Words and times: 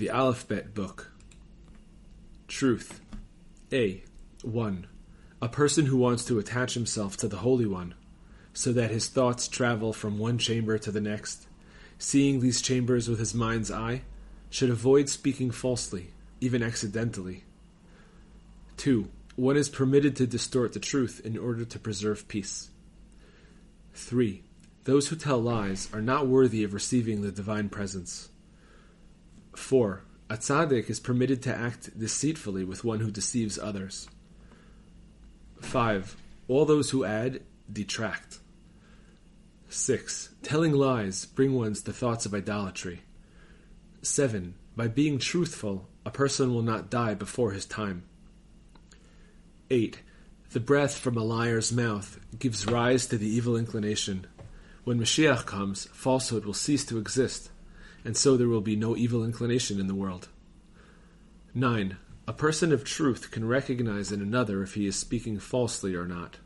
The 0.00 0.08
Aleph-Bet 0.08 0.72
Book. 0.72 1.12
Truth. 2.48 3.02
A. 3.70 4.02
1. 4.42 4.86
A 5.42 5.48
person 5.50 5.84
who 5.84 5.98
wants 5.98 6.24
to 6.24 6.38
attach 6.38 6.72
himself 6.72 7.18
to 7.18 7.28
the 7.28 7.36
Holy 7.36 7.66
One, 7.66 7.92
so 8.54 8.72
that 8.72 8.90
his 8.90 9.08
thoughts 9.08 9.46
travel 9.46 9.92
from 9.92 10.18
one 10.18 10.38
chamber 10.38 10.78
to 10.78 10.90
the 10.90 11.02
next, 11.02 11.46
seeing 11.98 12.40
these 12.40 12.62
chambers 12.62 13.10
with 13.10 13.18
his 13.18 13.34
mind's 13.34 13.70
eye, 13.70 14.00
should 14.48 14.70
avoid 14.70 15.10
speaking 15.10 15.50
falsely, 15.50 16.14
even 16.40 16.62
accidentally. 16.62 17.44
2. 18.78 19.06
One 19.36 19.58
is 19.58 19.68
permitted 19.68 20.16
to 20.16 20.26
distort 20.26 20.72
the 20.72 20.80
truth 20.80 21.20
in 21.22 21.36
order 21.36 21.66
to 21.66 21.78
preserve 21.78 22.26
peace. 22.26 22.70
3. 23.92 24.44
Those 24.84 25.08
who 25.08 25.16
tell 25.16 25.42
lies 25.42 25.90
are 25.92 26.00
not 26.00 26.26
worthy 26.26 26.64
of 26.64 26.72
receiving 26.72 27.20
the 27.20 27.30
divine 27.30 27.68
presence. 27.68 28.30
4. 29.60 30.02
A 30.30 30.36
tzaddik 30.36 30.88
is 30.90 30.98
permitted 31.00 31.42
to 31.42 31.54
act 31.54 31.98
deceitfully 31.98 32.64
with 32.64 32.84
one 32.84 33.00
who 33.00 33.10
deceives 33.10 33.58
others. 33.58 34.08
5. 35.60 36.16
All 36.48 36.64
those 36.64 36.90
who 36.90 37.04
add 37.04 37.42
detract. 37.72 38.38
6. 39.68 40.30
Telling 40.42 40.72
lies 40.72 41.26
bring 41.26 41.54
ones 41.54 41.82
to 41.82 41.92
thoughts 41.92 42.26
of 42.26 42.34
idolatry. 42.34 43.02
7. 44.02 44.54
By 44.74 44.88
being 44.88 45.18
truthful, 45.18 45.88
a 46.04 46.10
person 46.10 46.52
will 46.54 46.62
not 46.62 46.90
die 46.90 47.14
before 47.14 47.52
his 47.52 47.66
time. 47.66 48.04
8. 49.70 50.00
The 50.52 50.60
breath 50.60 50.98
from 50.98 51.16
a 51.16 51.22
liar's 51.22 51.70
mouth 51.70 52.18
gives 52.38 52.66
rise 52.66 53.06
to 53.06 53.18
the 53.18 53.28
evil 53.28 53.56
inclination. 53.56 54.26
When 54.84 54.98
Mashiach 54.98 55.44
comes, 55.46 55.84
falsehood 55.92 56.44
will 56.44 56.54
cease 56.54 56.84
to 56.86 56.98
exist, 56.98 57.50
and 58.04 58.16
so 58.16 58.36
there 58.36 58.48
will 58.48 58.60
be 58.60 58.76
no 58.76 58.96
evil 58.96 59.24
inclination 59.24 59.80
in 59.80 59.86
the 59.86 59.94
world. 59.94 60.28
9. 61.54 61.96
A 62.28 62.32
person 62.32 62.72
of 62.72 62.84
truth 62.84 63.30
can 63.30 63.46
recognize 63.46 64.12
in 64.12 64.20
another 64.20 64.62
if 64.62 64.74
he 64.74 64.86
is 64.86 64.96
speaking 64.96 65.38
falsely 65.38 65.94
or 65.94 66.06
not. 66.06 66.36